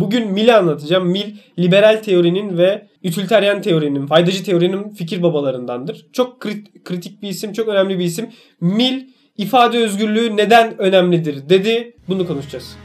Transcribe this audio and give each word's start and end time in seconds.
Bugün 0.00 0.32
Mill'i 0.32 0.54
anlatacağım. 0.54 1.08
Mill 1.08 1.34
liberal 1.58 2.02
teorinin 2.02 2.58
ve 2.58 2.88
ütülteryen 3.02 3.62
teorinin, 3.62 4.06
faydacı 4.06 4.44
teorinin 4.44 4.88
fikir 4.88 5.22
babalarındandır. 5.22 6.06
Çok 6.12 6.42
krit- 6.42 6.82
kritik 6.84 7.22
bir 7.22 7.28
isim, 7.28 7.52
çok 7.52 7.68
önemli 7.68 7.98
bir 7.98 8.04
isim. 8.04 8.30
Mill 8.60 9.08
ifade 9.38 9.78
özgürlüğü 9.78 10.36
neden 10.36 10.80
önemlidir 10.80 11.48
dedi. 11.48 11.96
Bunu 12.08 12.26
konuşacağız. 12.26 12.76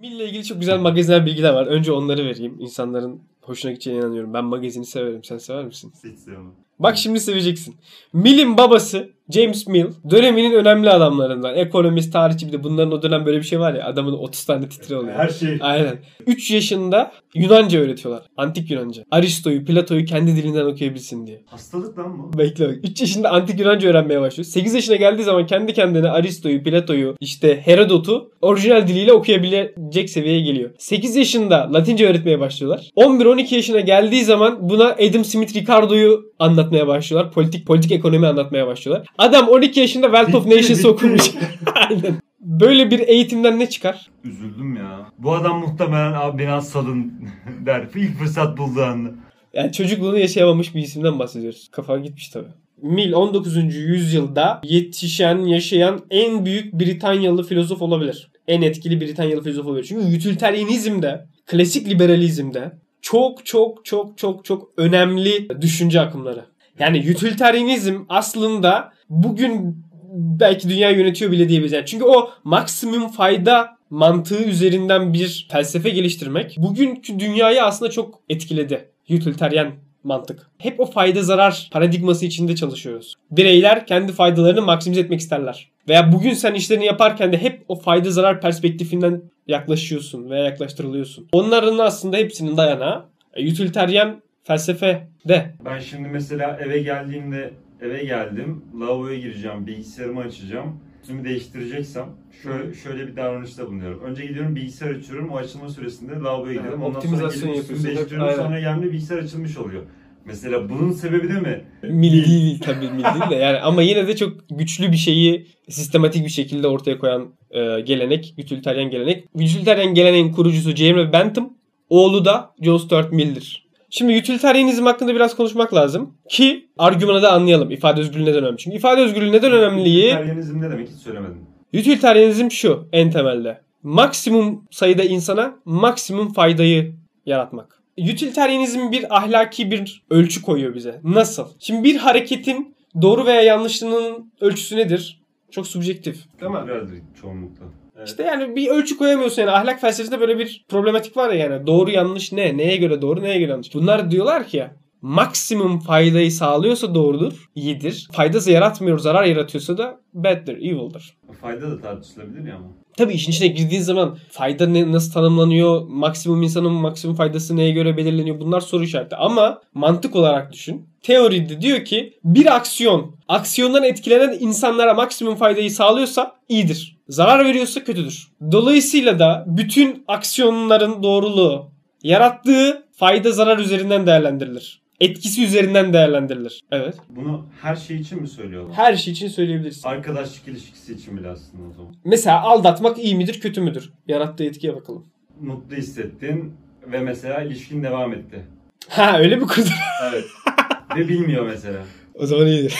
Mill 0.00 0.12
ile 0.12 0.24
ilgili 0.24 0.44
çok 0.44 0.60
güzel 0.60 0.78
magazinel 0.78 1.26
bilgiler 1.26 1.52
var. 1.52 1.66
Önce 1.66 1.92
onları 1.92 2.24
vereyim. 2.26 2.56
İnsanların 2.60 3.20
hoşuna 3.40 3.72
gideceğine 3.72 4.00
inanıyorum. 4.00 4.34
Ben 4.34 4.44
magazini 4.44 4.86
severim. 4.86 5.24
Sen 5.24 5.38
sever 5.38 5.64
misin? 5.64 5.92
Hiç 6.04 6.18
sevmem. 6.18 6.52
Bak 6.78 6.96
şimdi 6.96 7.20
seveceksin. 7.20 7.76
Mill'in 8.12 8.58
babası 8.58 9.10
James 9.30 9.66
Mill 9.66 9.86
döneminin 10.10 10.52
önemli 10.52 10.90
adamlarından. 10.90 11.54
Ekonomist, 11.54 12.12
tarihçi 12.12 12.46
bir 12.46 12.52
de 12.52 12.64
bunların 12.64 12.92
o 12.92 13.02
dönem 13.02 13.26
böyle 13.26 13.38
bir 13.38 13.42
şey 13.42 13.60
var 13.60 13.74
ya 13.74 13.84
adamın 13.84 14.12
30 14.12 14.44
tane 14.44 14.68
titri 14.68 14.96
oluyor. 14.96 15.14
Her 15.14 15.28
şey. 15.28 15.58
Aynen. 15.60 15.98
3 16.26 16.50
yaşında 16.50 17.12
Yunanca 17.34 17.80
öğretiyorlar. 17.80 18.22
Antik 18.36 18.70
Yunanca. 18.70 19.02
Aristo'yu, 19.10 19.64
Plato'yu 19.64 20.04
kendi 20.04 20.36
dilinden 20.36 20.64
okuyabilsin 20.64 21.26
diye. 21.26 21.42
Hastalık 21.46 21.98
lan 21.98 22.18
bu. 22.18 22.38
Bekle 22.38 22.68
bak. 22.68 22.76
3 22.82 23.00
yaşında 23.00 23.30
antik 23.30 23.60
Yunanca 23.60 23.88
öğrenmeye 23.88 24.20
başlıyor. 24.20 24.46
8 24.46 24.74
yaşına 24.74 24.96
geldiği 24.96 25.22
zaman 25.22 25.46
kendi 25.46 25.72
kendine 25.72 26.10
Aristo'yu, 26.10 26.62
Plato'yu, 26.62 27.16
işte 27.20 27.60
Herodot'u 27.64 28.30
orijinal 28.40 28.88
diliyle 28.88 29.12
okuyabilecek 29.12 30.10
seviyeye 30.10 30.40
geliyor. 30.40 30.70
8 30.78 31.16
yaşında 31.16 31.70
Latince 31.72 32.08
öğretmeye 32.08 32.40
başlıyorlar. 32.40 32.90
11-12 32.96 33.54
yaşına 33.54 33.80
geldiği 33.80 34.24
zaman 34.24 34.58
buna 34.70 34.84
Adam 34.84 35.24
Smith 35.24 35.56
Ricardo'yu 35.56 36.32
anlatmaya 36.38 36.86
başlıyorlar. 36.86 37.32
Politik 37.32 37.66
politik 37.66 37.92
ekonomi 37.92 38.26
anlatmaya 38.26 38.66
başlıyorlar. 38.66 39.06
Adam 39.18 39.48
12 39.48 39.80
yaşında 39.80 40.06
Wealth 40.06 40.34
of 40.34 40.46
Bitti, 40.46 40.56
Nations 40.56 40.78
bitti. 40.78 40.88
okumuş. 40.88 41.22
Aynen. 41.74 42.14
Böyle 42.40 42.90
bir 42.90 42.98
eğitimden 42.98 43.58
ne 43.58 43.68
çıkar? 43.68 44.10
Üzüldüm 44.24 44.76
ya. 44.76 45.10
Bu 45.18 45.34
adam 45.34 45.58
muhtemelen 45.60 46.12
abi 46.12 46.38
beni 46.42 46.62
salın 46.62 47.12
der. 47.66 47.88
İlk 47.94 48.18
fırsat 48.18 48.58
bulduğu 48.58 48.82
anda. 48.82 49.10
Yani 49.52 49.72
çocukluğunu 49.72 50.18
yaşayamamış 50.18 50.74
bir 50.74 50.80
isimden 50.82 51.18
bahsediyoruz. 51.18 51.68
Kafa 51.72 51.98
gitmiş 51.98 52.28
tabii. 52.28 52.48
Mill 52.82 53.12
19. 53.12 53.56
yüzyılda 53.74 54.60
yetişen, 54.64 55.38
yaşayan 55.38 56.00
en 56.10 56.44
büyük 56.44 56.72
Britanyalı 56.72 57.42
filozof 57.42 57.82
olabilir. 57.82 58.30
En 58.48 58.62
etkili 58.62 59.00
Britanyalı 59.00 59.42
filozof 59.42 59.66
olabilir. 59.66 59.84
Çünkü 59.84 60.16
ütülteryenizmde, 60.16 61.26
klasik 61.46 61.88
liberalizmde 61.88 62.72
çok 63.02 63.46
çok 63.46 63.84
çok 63.84 64.18
çok 64.18 64.44
çok 64.44 64.68
önemli 64.76 65.48
düşünce 65.60 66.00
akımları. 66.00 66.44
Yani 66.78 66.98
ütülteryenizm 66.98 68.00
aslında 68.08 68.92
bugün 69.22 69.84
belki 70.14 70.68
dünya 70.68 70.90
yönetiyor 70.90 71.32
bile 71.32 71.48
diyebiliriz. 71.48 71.72
Yani 71.72 71.86
çünkü 71.86 72.04
o 72.04 72.30
maksimum 72.44 73.08
fayda 73.08 73.76
mantığı 73.90 74.44
üzerinden 74.44 75.12
bir 75.12 75.46
felsefe 75.50 75.90
geliştirmek 75.90 76.56
bugünkü 76.58 77.18
dünyayı 77.18 77.64
aslında 77.64 77.90
çok 77.90 78.20
etkiledi. 78.28 78.88
Utilitarian 79.10 79.72
mantık. 80.04 80.50
Hep 80.58 80.80
o 80.80 80.86
fayda 80.86 81.22
zarar 81.22 81.68
paradigması 81.72 82.26
içinde 82.26 82.56
çalışıyoruz. 82.56 83.14
Bireyler 83.30 83.86
kendi 83.86 84.12
faydalarını 84.12 84.62
maksimize 84.62 85.00
etmek 85.00 85.20
isterler. 85.20 85.70
Veya 85.88 86.12
bugün 86.12 86.32
sen 86.32 86.54
işlerini 86.54 86.84
yaparken 86.84 87.32
de 87.32 87.42
hep 87.42 87.64
o 87.68 87.76
fayda 87.76 88.10
zarar 88.10 88.40
perspektifinden 88.40 89.22
yaklaşıyorsun 89.46 90.30
veya 90.30 90.44
yaklaştırılıyorsun. 90.44 91.28
Onların 91.32 91.78
aslında 91.78 92.16
hepsinin 92.16 92.56
dayanağı 92.56 93.04
e, 93.34 93.50
utilitarian 93.52 94.22
felsefe 94.44 95.08
de. 95.28 95.54
Ben 95.64 95.78
şimdi 95.78 96.08
mesela 96.08 96.58
eve 96.64 96.78
geldiğimde 96.78 97.50
eve 97.84 98.04
geldim. 98.04 98.64
Lavaboya 98.80 99.18
gireceğim. 99.18 99.66
Bilgisayarımı 99.66 100.20
açacağım. 100.20 100.80
Üstümü 101.02 101.24
değiştireceksem 101.24 102.08
şöyle, 102.42 102.74
şöyle 102.74 103.06
bir 103.06 103.16
davranışta 103.16 103.66
bulunuyorum. 103.66 104.00
Önce 104.00 104.26
gidiyorum 104.26 104.56
bilgisayar 104.56 104.94
açıyorum. 104.94 105.30
O 105.30 105.36
açılma 105.36 105.68
süresinde 105.68 106.12
lavaboya 106.12 106.54
gidiyorum. 106.54 106.82
Ondan 106.82 106.96
optimizasyon 106.96 107.40
sonra 107.40 107.52
gelip 107.52 107.70
üstümü 107.70 107.84
değiştiriyorum. 107.84 108.28
Aynen. 108.28 108.42
Sonra 108.42 108.60
geldiğimde 108.60 108.92
bilgisayar 108.92 109.18
açılmış 109.18 109.56
oluyor. 109.56 109.82
Mesela 110.26 110.68
bunun 110.68 110.92
sebebi 110.92 111.28
de 111.28 111.40
mi? 111.40 111.64
Milli 111.82 112.26
değil 112.26 112.60
tabii 112.60 112.90
milli 112.90 113.04
değil 113.04 113.30
de 113.30 113.34
yani 113.34 113.58
ama 113.58 113.82
yine 113.82 114.08
de 114.08 114.16
çok 114.16 114.32
güçlü 114.50 114.92
bir 114.92 114.96
şeyi 114.96 115.46
sistematik 115.68 116.24
bir 116.24 116.30
şekilde 116.30 116.66
ortaya 116.66 116.98
koyan 116.98 117.28
e, 117.50 117.80
gelenek, 117.80 118.34
utilitarian 118.38 118.90
gelenek. 118.90 119.24
Utilitarian 119.34 119.94
geleneğin 119.94 120.32
kurucusu 120.32 120.76
Jeremy 120.76 121.12
Bentham, 121.12 121.52
oğlu 121.88 122.24
da 122.24 122.54
John 122.62 122.76
Stuart 122.76 123.12
Mill'dir. 123.12 123.63
Şimdi 123.96 124.18
utilitarianizm 124.18 124.86
hakkında 124.86 125.14
biraz 125.14 125.36
konuşmak 125.36 125.74
lazım 125.74 126.14
ki 126.28 126.68
argümanı 126.78 127.22
da 127.22 127.32
anlayalım. 127.32 127.70
İfade 127.70 128.00
özgürlüğü 128.00 128.24
neden 128.24 128.42
önemli? 128.44 128.58
Çünkü 128.58 128.76
ifade 128.76 129.00
özgürlüğü 129.00 129.32
neden 129.32 129.52
önemliliği 129.52 130.04
Utilitarianizm 130.04 130.60
ne 130.60 130.70
demek 130.70 130.88
hiç 130.88 130.96
söylemedim. 130.96 131.46
Utilitarianizm 131.74 132.50
şu 132.50 132.88
en 132.92 133.10
temelde. 133.10 133.60
Maksimum 133.82 134.64
sayıda 134.70 135.02
insana 135.02 135.54
maksimum 135.64 136.32
faydayı 136.32 136.94
yaratmak. 137.26 137.82
Utilitarianizm 137.98 138.92
bir 138.92 139.16
ahlaki 139.16 139.70
bir 139.70 140.02
ölçü 140.10 140.42
koyuyor 140.42 140.74
bize. 140.74 141.00
Nasıl? 141.04 141.48
Şimdi 141.58 141.84
bir 141.84 141.96
hareketin 141.96 142.74
doğru 143.02 143.26
veya 143.26 143.42
yanlışlığının 143.42 144.32
ölçüsü 144.40 144.76
nedir? 144.76 145.20
Çok 145.50 145.66
subjektif. 145.66 146.40
Değil 146.40 146.52
mi? 146.52 146.58
Kültüreldir 146.58 147.02
çoğunlukla. 147.20 147.64
Evet. 147.96 148.08
İşte 148.08 148.22
yani 148.22 148.56
bir 148.56 148.70
ölçü 148.70 148.96
koyamıyorsun 148.96 149.42
yani 149.42 149.50
ahlak 149.50 149.80
felsefesinde 149.80 150.20
böyle 150.20 150.38
bir 150.38 150.64
problematik 150.68 151.16
var 151.16 151.30
ya 151.32 151.50
yani 151.50 151.66
doğru 151.66 151.90
yanlış 151.90 152.32
ne? 152.32 152.56
Neye 152.56 152.76
göre 152.76 153.02
doğru 153.02 153.22
neye 153.22 153.38
göre 153.38 153.50
yanlış? 153.50 153.74
Bunlar 153.74 154.10
diyorlar 154.10 154.46
ki 154.46 154.56
ya 154.56 154.76
maksimum 155.00 155.80
faydayı 155.80 156.32
sağlıyorsa 156.32 156.94
doğrudur, 156.94 157.50
iyidir. 157.54 158.08
Faydası 158.12 158.50
yaratmıyor, 158.50 158.98
zarar 158.98 159.24
yaratıyorsa 159.24 159.78
da 159.78 160.00
bad'dir, 160.14 160.56
evil'dır. 160.56 161.16
Fayda 161.40 161.70
da 161.70 161.80
tartışılabilir 161.80 162.46
ya 162.48 162.56
ama. 162.56 162.83
Tabii 162.96 163.12
işin 163.12 163.32
içine 163.32 163.48
girdiğin 163.48 163.82
zaman 163.82 164.18
fayda 164.30 164.66
ne, 164.66 164.92
nasıl 164.92 165.12
tanımlanıyor, 165.12 165.88
maksimum 165.88 166.42
insanın 166.42 166.72
maksimum 166.72 167.16
faydası 167.16 167.56
neye 167.56 167.70
göre 167.70 167.96
belirleniyor 167.96 168.40
bunlar 168.40 168.60
soru 168.60 168.84
işareti. 168.84 169.16
Ama 169.16 169.60
mantık 169.74 170.16
olarak 170.16 170.52
düşün. 170.52 170.88
Teoride 171.02 171.60
diyor 171.60 171.84
ki 171.84 172.18
bir 172.24 172.56
aksiyon 172.56 173.16
aksiyondan 173.28 173.84
etkilenen 173.84 174.36
insanlara 174.40 174.94
maksimum 174.94 175.36
faydayı 175.36 175.70
sağlıyorsa 175.70 176.36
iyidir. 176.48 176.96
Zarar 177.08 177.44
veriyorsa 177.44 177.84
kötüdür. 177.84 178.28
Dolayısıyla 178.52 179.18
da 179.18 179.44
bütün 179.46 180.04
aksiyonların 180.08 181.02
doğruluğu 181.02 181.70
yarattığı 182.02 182.84
fayda 182.92 183.32
zarar 183.32 183.58
üzerinden 183.58 184.06
değerlendirilir. 184.06 184.83
Etkisi 185.04 185.44
üzerinden 185.44 185.92
değerlendirilir. 185.92 186.64
Evet. 186.70 186.94
Bunu 187.08 187.46
her 187.62 187.76
şey 187.76 187.96
için 187.96 188.20
mi 188.20 188.28
söylüyorlar? 188.28 188.76
Her 188.76 188.96
şey 188.96 189.12
için 189.12 189.28
söyleyebilirsin. 189.28 189.88
Arkadaşlık 189.88 190.48
ilişkisi 190.48 190.92
için 190.92 191.16
bile 191.16 191.28
aslında 191.28 191.62
o 191.70 191.72
zaman. 191.76 191.94
Mesela 192.04 192.40
aldatmak 192.42 192.98
iyi 192.98 193.14
midir 193.16 193.40
kötü 193.40 193.60
müdür? 193.60 193.92
Yarattığı 194.08 194.44
etkiye 194.44 194.76
bakalım. 194.76 195.06
Mutlu 195.40 195.76
hissettin 195.76 196.54
ve 196.92 197.00
mesela 197.00 197.42
ilişkin 197.42 197.82
devam 197.82 198.12
etti. 198.12 198.44
Ha 198.88 199.18
öyle 199.18 199.36
mi 199.36 199.46
kurdun? 199.46 199.70
Evet. 200.10 200.24
ve 200.96 201.08
bilmiyor 201.08 201.46
mesela. 201.46 201.78
o 202.14 202.26
zaman 202.26 202.46
iyidir. 202.46 202.74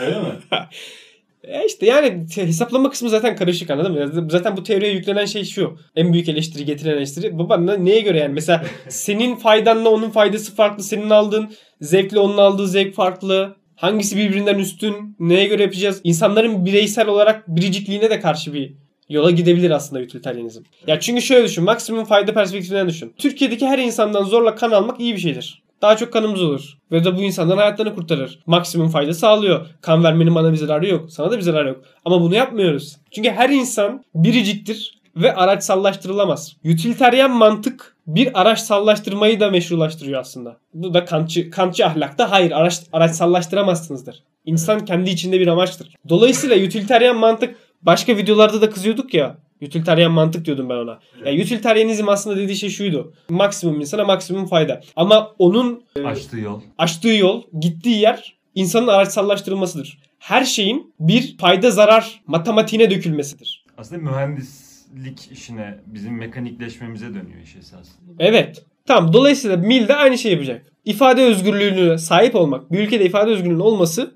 Öyle 0.00 0.20
mi? 0.20 0.26
E 1.44 1.66
işte 1.66 1.86
yani 1.86 2.26
hesaplama 2.34 2.90
kısmı 2.90 3.10
zaten 3.10 3.36
karışık 3.36 3.70
anladın 3.70 3.92
mı? 3.92 4.30
Zaten 4.30 4.56
bu 4.56 4.62
teoriye 4.62 4.92
yüklenen 4.92 5.24
şey 5.24 5.44
şu. 5.44 5.78
En 5.96 6.12
büyük 6.12 6.28
eleştiri 6.28 6.64
getiren 6.64 6.96
eleştiri. 6.96 7.38
Baba 7.38 7.56
ne- 7.56 7.84
neye 7.84 8.00
göre 8.00 8.18
yani? 8.18 8.34
Mesela 8.34 8.64
senin 8.88 9.36
faydanla 9.36 9.88
onun 9.88 10.10
faydası 10.10 10.54
farklı. 10.54 10.82
Senin 10.82 11.10
aldığın 11.10 11.50
zevkle 11.80 12.18
onun 12.18 12.36
aldığı 12.38 12.68
zevk 12.68 12.94
farklı. 12.94 13.56
Hangisi 13.76 14.16
birbirinden 14.16 14.58
üstün? 14.58 15.16
Neye 15.20 15.46
göre 15.46 15.62
yapacağız? 15.62 16.00
İnsanların 16.04 16.66
bireysel 16.66 17.08
olarak 17.08 17.48
biricikliğine 17.48 18.10
de 18.10 18.20
karşı 18.20 18.54
bir 18.54 18.74
yola 19.08 19.30
gidebilir 19.30 19.70
aslında 19.70 20.02
utilitarianizm. 20.02 20.62
Ya 20.86 21.00
çünkü 21.00 21.22
şöyle 21.22 21.44
düşün. 21.44 21.64
Maksimum 21.64 22.04
fayda 22.04 22.34
perspektifinden 22.34 22.88
düşün. 22.88 23.12
Türkiye'deki 23.18 23.66
her 23.66 23.78
insandan 23.78 24.22
zorla 24.24 24.54
kan 24.54 24.70
almak 24.70 25.00
iyi 25.00 25.14
bir 25.14 25.20
şeydir. 25.20 25.62
Daha 25.82 25.96
çok 25.96 26.12
kanımız 26.12 26.42
olur. 26.42 26.78
Ve 26.92 27.04
de 27.04 27.16
bu 27.16 27.20
insanların 27.20 27.58
hayatlarını 27.58 27.94
kurtarır. 27.94 28.38
Maksimum 28.46 28.88
fayda 28.88 29.14
sağlıyor. 29.14 29.66
Kan 29.80 30.04
vermenin 30.04 30.34
bana 30.34 30.52
bir 30.52 30.56
zararı 30.56 30.88
yok. 30.88 31.12
Sana 31.12 31.30
da 31.30 31.36
bir 31.36 31.42
zararı 31.42 31.68
yok. 31.68 31.84
Ama 32.04 32.20
bunu 32.20 32.34
yapmıyoruz. 32.34 32.96
Çünkü 33.10 33.30
her 33.30 33.50
insan 33.50 34.04
biriciktir 34.14 35.00
ve 35.16 35.34
araçsallaştırılamaz. 35.34 36.56
Utilitarian 36.64 37.30
mantık 37.30 37.96
bir 38.06 38.40
araçsallaştırmayı 38.40 39.40
da 39.40 39.50
meşrulaştırıyor 39.50 40.20
aslında. 40.20 40.56
Bu 40.74 40.94
da 40.94 41.04
kantçı, 41.04 41.50
kantçı 41.50 41.86
ahlakta 41.86 42.30
hayır 42.30 42.50
araç, 42.50 42.80
araçsallaştıramazsınızdır. 42.92 44.22
İnsan 44.44 44.84
kendi 44.84 45.10
içinde 45.10 45.40
bir 45.40 45.46
amaçtır. 45.46 45.96
Dolayısıyla 46.08 46.66
utilitarian 46.66 47.16
mantık 47.16 47.56
başka 47.82 48.16
videolarda 48.16 48.60
da 48.60 48.70
kızıyorduk 48.70 49.14
ya. 49.14 49.36
Utilitarian 49.62 50.12
mantık 50.12 50.44
diyordum 50.44 50.68
ben 50.68 50.74
ona. 50.74 50.98
Yani 51.26 51.42
utilitarianizm 51.42 52.08
aslında 52.08 52.36
dediği 52.36 52.56
şey 52.56 52.70
şuydu. 52.70 53.12
Maksimum 53.28 53.80
insana 53.80 54.04
maksimum 54.04 54.46
fayda. 54.46 54.80
Ama 54.96 55.34
onun 55.38 55.82
e, 55.96 56.02
Açtığı 56.02 56.38
yol. 56.38 56.60
açtığı 56.78 57.08
yol, 57.08 57.42
gittiği 57.60 58.00
yer 58.00 58.36
insanın 58.54 58.86
araçsallaştırılmasıdır. 58.86 59.98
Her 60.18 60.44
şeyin 60.44 60.94
bir 61.00 61.36
fayda 61.38 61.70
zarar 61.70 62.20
matematiğine 62.26 62.90
dökülmesidir. 62.90 63.64
Aslında 63.78 64.10
mühendislik 64.10 65.32
işine, 65.32 65.78
bizim 65.86 66.18
mekanikleşmemize 66.18 67.06
dönüyor 67.08 67.42
iş 67.44 67.56
esasında. 67.56 68.12
Evet. 68.18 68.64
Tamam. 68.86 69.12
Dolayısıyla 69.12 69.56
Mill 69.56 69.88
de 69.88 69.94
aynı 69.94 70.18
şey 70.18 70.32
yapacak. 70.32 70.66
İfade 70.84 71.22
özgürlüğüne 71.22 71.98
sahip 71.98 72.34
olmak, 72.34 72.72
bir 72.72 72.78
ülkede 72.78 73.04
ifade 73.04 73.30
özgürlüğünün 73.30 73.60
olması 73.60 74.14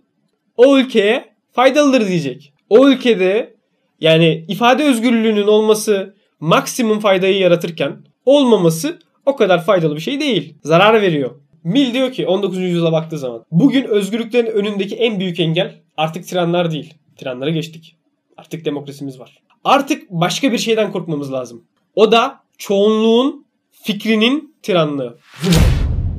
o 0.56 0.78
ülkeye 0.78 1.34
faydalıdır 1.52 2.08
diyecek. 2.08 2.52
O 2.68 2.88
ülkede 2.88 3.53
Yani 4.00 4.44
ifade 4.48 4.84
özgürlüğünün 4.84 5.46
olması 5.46 6.14
maksimum 6.40 7.00
faydayı 7.00 7.38
yaratırken 7.38 7.96
olmaması 8.26 8.98
o 9.26 9.36
kadar 9.36 9.64
faydalı 9.64 9.96
bir 9.96 10.00
şey 10.00 10.20
değil. 10.20 10.54
Zarar 10.62 11.02
veriyor. 11.02 11.30
Mill 11.64 11.94
diyor 11.94 12.12
ki 12.12 12.26
19. 12.26 12.58
yüzyıla 12.58 12.92
baktığı 12.92 13.18
zaman 13.18 13.44
bugün 13.50 13.84
özgürlüklerin 13.84 14.50
önündeki 14.50 14.96
en 14.96 15.20
büyük 15.20 15.40
engel 15.40 15.80
artık 15.96 16.26
tiranlar 16.26 16.70
değil. 16.70 16.94
Tiranları 17.16 17.50
geçtik. 17.50 17.96
Artık 18.36 18.64
demokrasimiz 18.64 19.20
var. 19.20 19.42
Artık 19.64 20.10
başka 20.10 20.52
bir 20.52 20.58
şeyden 20.58 20.92
korkmamız 20.92 21.32
lazım. 21.32 21.64
O 21.94 22.12
da 22.12 22.40
çoğunluğun 22.58 23.46
fikrinin 23.70 24.54
tiranlığı. 24.62 25.18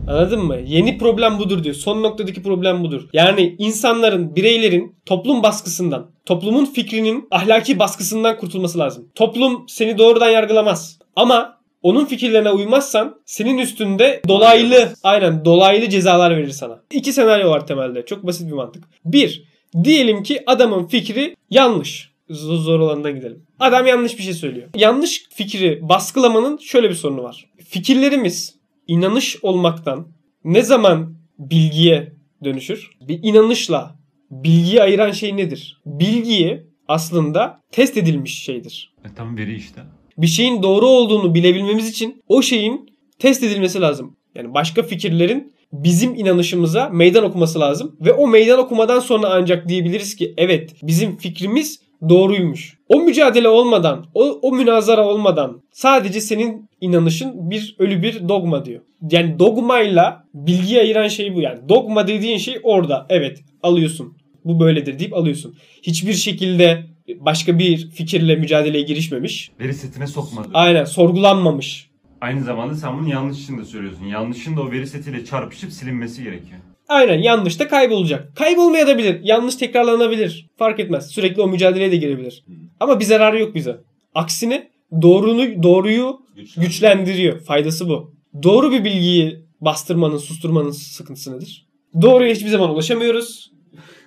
Anladın 0.08 0.46
mı? 0.46 0.58
Yeni 0.66 0.98
problem 0.98 1.40
budur 1.40 1.64
diyor. 1.64 1.76
Son 1.76 2.04
noktadaki 2.04 2.44
problem 2.44 2.84
budur. 2.84 3.10
Yani 3.14 3.56
insanların, 3.58 4.36
bireylerin 4.36 4.96
toplum 5.06 5.44
baskısından, 5.44 6.12
toplumun 6.26 6.66
fikrinin 6.66 7.28
ahlaki 7.32 7.80
baskısından 7.80 8.38
kurtulması 8.38 8.80
lazım. 8.80 9.10
Toplum 9.16 9.66
seni 9.68 9.98
doğrudan 9.98 10.30
yargılamaz. 10.30 11.00
Ama 11.16 11.58
onun 11.82 12.06
fikirlerine 12.06 12.52
uymazsan 12.52 13.22
senin 13.26 13.58
üstünde 13.58 14.22
dolaylı, 14.28 14.94
aynen 15.04 15.46
dolaylı 15.46 15.90
cezalar 15.90 16.38
verir 16.38 16.50
sana. 16.50 16.82
İki 16.92 17.14
senaryo 17.14 17.50
var 17.50 17.68
temelde. 17.68 18.06
Çok 18.06 18.28
basit 18.28 18.48
bir 18.48 18.56
mantık. 18.56 18.84
Bir, 19.06 19.44
diyelim 19.84 20.24
ki 20.24 20.44
adamın 20.48 20.88
fikri 20.88 21.36
yanlış. 21.50 22.16
Zor 22.30 22.80
olandan 22.80 23.16
gidelim. 23.16 23.46
Adam 23.60 23.88
yanlış 23.88 24.18
bir 24.18 24.24
şey 24.24 24.34
söylüyor. 24.34 24.68
Yanlış 24.76 25.24
fikri 25.30 25.80
baskılamanın 25.82 26.58
şöyle 26.58 26.90
bir 26.90 26.96
sorunu 26.96 27.24
var. 27.24 27.46
Fikirlerimiz 27.70 28.56
inanış 28.88 29.38
olmaktan 29.42 30.08
ne 30.44 30.62
zaman 30.62 31.16
bilgiye 31.40 32.14
dönüşür? 32.44 32.90
Bir 33.02 33.20
inanışla 33.24 33.96
bilgiyi 34.32 34.82
ayıran 34.82 35.12
şey 35.12 35.38
nedir? 35.38 35.82
Bilgiyi 35.86 36.64
aslında 36.88 37.62
test 37.72 37.98
edilmiş 37.98 38.44
şeydir. 38.44 38.94
E, 39.06 39.16
tam 39.16 39.38
veri 39.38 39.56
işte. 39.56 39.82
Bir 40.18 40.28
şeyin 40.28 40.64
doğru 40.64 40.86
olduğunu 40.86 41.36
bilebilmemiz 41.36 41.90
için 41.90 42.24
o 42.28 42.42
şeyin 42.42 42.90
test 43.20 43.44
edilmesi 43.44 43.82
lazım. 43.82 44.18
Yani 44.36 44.54
başka 44.54 44.84
fikirlerin 44.84 45.54
bizim 45.74 46.16
inanışımıza 46.16 46.90
meydan 46.90 47.24
okuması 47.24 47.60
lazım. 47.60 47.96
Ve 48.02 48.14
o 48.14 48.28
meydan 48.28 48.60
okumadan 48.60 49.00
sonra 49.00 49.28
ancak 49.30 49.70
diyebiliriz 49.70 50.16
ki 50.16 50.34
evet 50.38 50.76
bizim 50.84 51.18
fikrimiz 51.18 51.80
doğruymuş. 52.10 52.75
O 52.90 53.00
mücadele 53.00 53.48
olmadan, 53.48 54.06
o, 54.14 54.40
o 54.42 54.52
münazara 54.52 55.08
olmadan 55.08 55.62
sadece 55.72 56.22
senin 56.22 56.70
inanışın 56.82 57.50
bir 57.50 57.76
ölü 57.80 58.04
bir 58.04 58.30
dogma 58.30 58.66
diyor. 58.66 58.82
Yani 59.12 59.40
dogmayla 59.40 60.26
bilgiyi 60.34 60.80
ayıran 60.80 61.08
şey 61.08 61.36
bu 61.36 61.42
yani. 61.42 61.70
Dogma 61.70 62.08
dediğin 62.08 62.38
şey 62.38 62.60
orada. 62.64 63.06
Evet 63.10 63.44
alıyorsun. 63.64 64.18
Bu 64.46 64.60
böyledir 64.60 65.00
deyip 65.00 65.14
alıyorsun. 65.14 65.56
Hiçbir 65.84 66.14
şekilde 66.14 66.86
başka 67.20 67.60
bir 67.60 67.90
fikirle 67.90 68.36
mücadeleye 68.36 68.84
girişmemiş. 68.84 69.52
Veri 69.60 69.74
setine 69.74 70.08
sokmadı. 70.08 70.48
Aynen 70.54 70.86
sorgulanmamış. 70.86 71.90
Aynı 72.22 72.44
zamanda 72.44 72.76
sen 72.76 73.00
bunu 73.00 73.10
yanlış 73.10 73.44
için 73.44 73.58
de 73.58 73.66
söylüyorsun. 73.66 74.06
Yanlışın 74.06 74.58
da 74.58 74.62
o 74.62 74.72
veri 74.72 74.88
setiyle 74.88 75.26
çarpışıp 75.26 75.72
silinmesi 75.72 76.24
gerekiyor. 76.24 76.60
Aynen 76.90 77.22
yanlış 77.22 77.60
da 77.60 77.68
kaybolacak. 77.68 78.36
Kaybolmaya 78.36 78.88
da 78.88 78.98
bilir. 78.98 79.20
Yanlış 79.24 79.56
tekrarlanabilir. 79.56 80.48
Fark 80.58 80.80
etmez. 80.80 81.08
Sürekli 81.08 81.42
o 81.42 81.48
mücadeleye 81.48 81.92
de 81.92 81.96
girebilir. 81.96 82.46
Ama 82.80 83.00
bir 83.00 83.06
zararı 83.06 83.40
yok 83.40 83.56
bize. 83.56 83.78
Aksine 84.16 84.72
doğrunu 85.02 85.64
doğruyu 85.64 86.20
güçlendiriyor. 86.58 87.40
Faydası 87.40 87.90
bu. 87.90 88.14
Doğru 88.44 88.72
bir 88.72 88.84
bilgiyi 88.84 89.46
bastırmanın, 89.62 90.18
susturmanın 90.18 90.72
sıkıntısı 90.72 91.38
nedir? 91.38 91.66
Doğruya 92.02 92.34
hiçbir 92.36 92.50
zaman 92.50 92.70
ulaşamıyoruz. 92.70 93.52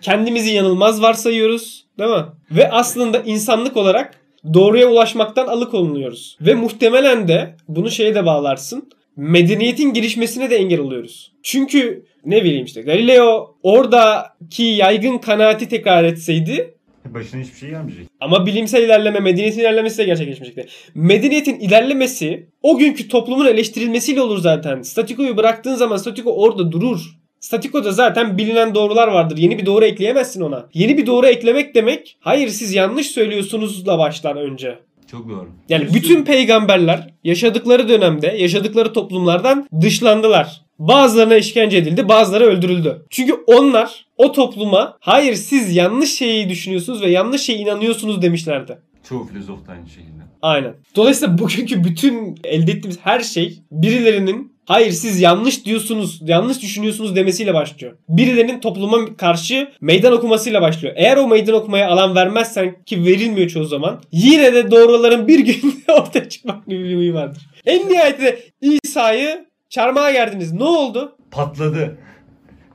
Kendimizi 0.01 0.51
yanılmaz 0.51 1.03
varsayıyoruz. 1.03 1.87
Değil 1.99 2.11
mi? 2.11 2.25
Ve 2.51 2.71
aslında 2.71 3.19
insanlık 3.19 3.77
olarak 3.77 4.21
doğruya 4.55 4.89
ulaşmaktan 4.89 5.47
alıkonuluyoruz. 5.47 6.39
Ve 6.41 6.55
muhtemelen 6.55 7.29
de 7.29 7.57
bunu 7.69 7.91
şeye 7.91 8.15
de 8.15 8.27
bağlarsın. 8.27 8.91
Medeniyetin 9.19 9.93
gelişmesine 9.93 10.51
de 10.51 10.57
engel 10.57 10.81
oluyoruz. 10.81 11.33
Çünkü 11.43 12.05
ne 12.25 12.45
bileyim 12.45 12.65
işte 12.65 12.83
Galileo 12.83 13.55
oradaki 13.63 14.63
yaygın 14.63 15.19
kanaati 15.19 15.69
tekrar 15.69 16.05
etseydi 16.05 16.75
Başına 17.05 17.41
hiçbir 17.41 17.59
şey 17.59 17.71
gelmeyecek. 17.71 18.07
ama 18.21 18.47
bilimsel 18.47 18.83
ilerleme, 18.83 19.21
medeniyetin 19.21 19.61
ilerlemesi 19.61 19.99
de 19.99 20.05
gerçekleşmeyecekti. 20.05 20.67
Medeniyetin 20.95 21.61
ilerlemesi 21.61 22.47
o 22.63 22.79
günkü 22.79 23.09
toplumun 23.09 23.47
eleştirilmesiyle 23.47 24.21
olur 24.21 24.39
zaten. 24.39 24.83
Statikoyu 24.83 25.37
bıraktığın 25.37 25.75
zaman 25.75 25.97
statiko 25.97 26.33
orada 26.33 26.73
durur. 26.73 27.01
Statikoda 27.41 27.93
zaten 27.93 28.39
bilinen 28.39 28.75
doğrular 28.75 29.09
vardır. 29.09 29.37
Yeni 29.37 29.59
bir 29.59 29.67
doğru 29.67 29.85
ekleyemezsin 29.85 30.41
ona. 30.41 30.69
Yeni 30.75 30.99
bir 30.99 31.07
doğru 31.07 31.27
eklemek 31.27 31.75
demek 31.75 32.17
hayır 32.21 32.49
siz 32.49 32.75
yanlış 32.75 33.07
söylüyorsunuzla 33.07 33.99
başlar 33.99 34.37
önce. 34.37 34.79
Çok 35.11 35.29
doğru. 35.29 35.49
Yani 35.69 35.89
bütün 35.95 36.25
peygamberler 36.25 37.15
yaşadıkları 37.25 37.89
dönemde, 37.89 38.27
yaşadıkları 38.27 38.93
toplumlardan 38.93 39.69
dışlandılar. 39.81 40.61
Bazılarına 40.79 41.37
işkence 41.37 41.77
edildi, 41.77 42.09
bazıları 42.09 42.45
öldürüldü. 42.45 43.07
Çünkü 43.11 43.35
onlar 43.47 44.07
o 44.17 44.33
topluma 44.33 44.97
hayır 45.01 45.35
siz 45.35 45.77
yanlış 45.77 46.13
şeyi 46.13 46.49
düşünüyorsunuz 46.49 47.03
ve 47.03 47.11
yanlış 47.11 47.43
şeye 47.43 47.59
inanıyorsunuz 47.59 48.23
demişlerdi. 48.23 48.79
Çoğu 49.09 49.27
filozof 49.27 49.67
da 49.67 49.73
aynı 49.73 49.89
şekilde. 49.89 50.23
Aynen. 50.43 50.75
Dolayısıyla 50.97 51.39
bugünkü 51.39 51.85
bütün 51.85 52.39
elde 52.45 52.73
ettiğimiz 52.73 52.99
her 53.03 53.21
şey 53.21 53.59
birilerinin 53.73 54.53
hayır 54.69 54.91
siz 54.93 55.21
yanlış 55.21 55.65
diyorsunuz, 55.65 56.21
yanlış 56.25 56.63
düşünüyorsunuz 56.63 57.17
demesiyle 57.17 57.55
başlıyor. 57.55 57.97
Birilerinin 58.09 58.61
topluma 58.61 59.17
karşı 59.17 59.69
meydan 59.81 60.13
okumasıyla 60.13 60.63
başlıyor. 60.63 60.95
Eğer 60.97 61.17
o 61.17 61.29
meydan 61.29 61.55
okumaya 61.55 61.89
alan 61.89 62.15
vermezsen 62.15 62.83
ki 62.85 63.05
verilmiyor 63.05 63.49
çoğu 63.49 63.65
zaman 63.65 64.01
yine 64.13 64.55
de 64.55 64.71
doğruların 64.71 65.29
bir 65.29 65.39
gün 65.39 65.85
ortaya 65.89 66.29
çıkmak 66.29 66.67
gibi 66.67 66.85
bir 66.85 66.97
huyu 66.97 67.15
vardır. 67.15 67.43
En 67.67 67.89
nihayetinde 67.89 68.39
İsa'yı 68.61 69.47
çarmıha 69.71 70.11
gerdiniz. 70.11 70.53
Ne 70.53 70.65
oldu? 70.65 71.17
Patladı. 71.31 71.99